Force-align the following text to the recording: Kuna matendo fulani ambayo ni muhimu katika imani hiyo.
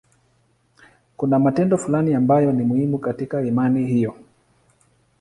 Kuna 1.17 1.39
matendo 1.39 1.77
fulani 1.77 2.13
ambayo 2.13 2.51
ni 2.51 2.63
muhimu 2.63 2.97
katika 2.99 3.41
imani 3.43 3.85
hiyo. 3.87 4.15